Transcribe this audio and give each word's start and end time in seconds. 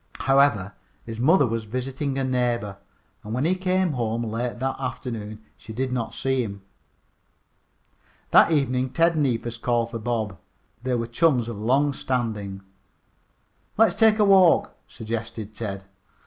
However, 0.21 0.73
his 1.05 1.19
mother 1.19 1.45
was 1.45 1.65
visiting 1.65 2.17
a 2.17 2.23
neighbor, 2.23 2.77
and 3.23 3.35
when 3.35 3.45
he 3.45 3.53
came 3.53 3.91
home 3.91 4.23
late 4.23 4.57
that 4.57 4.79
afternoon 4.79 5.43
she 5.57 5.73
did 5.73 5.91
not 5.93 6.15
see 6.15 6.41
him. 6.41 6.63
That 8.31 8.51
evening 8.51 8.89
Ted 8.93 9.15
Neefus 9.15 9.57
called 9.61 9.91
for 9.91 9.99
Bob. 9.99 10.39
They 10.81 10.95
were 10.95 11.05
chums 11.05 11.47
of 11.47 11.59
long 11.59 11.93
standing. 11.93 12.63
"Let's 13.77 13.93
take 13.93 14.17
a 14.17 14.25
walk," 14.25 14.75
suggested 14.87 15.53
Ted. 15.53 15.83